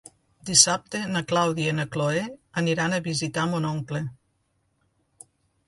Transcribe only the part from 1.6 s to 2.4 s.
i na Cloè